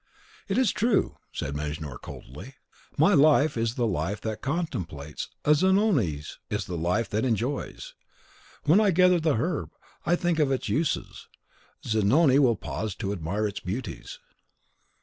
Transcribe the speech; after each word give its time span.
"It 0.47 0.57
is 0.57 0.71
true," 0.71 1.17
said 1.31 1.55
Mejnour, 1.55 1.99
coldly. 1.99 2.55
"My 2.97 3.13
life 3.13 3.55
is 3.55 3.75
the 3.75 3.85
life 3.85 4.19
that 4.21 4.41
contemplates, 4.41 5.29
Zanoni's 5.47 6.39
is 6.49 6.65
the 6.65 6.75
life 6.75 7.07
that 7.11 7.23
enjoys: 7.23 7.93
when 8.63 8.81
I 8.81 8.89
gather 8.89 9.19
the 9.19 9.35
herb, 9.35 9.69
I 10.03 10.15
think 10.15 10.39
but 10.39 10.45
of 10.45 10.51
its 10.53 10.69
uses; 10.69 11.27
Zanoni 11.85 12.39
will 12.39 12.55
pause 12.55 12.95
to 12.95 13.11
admire 13.11 13.47
its 13.47 13.59
beauties." 13.59 14.17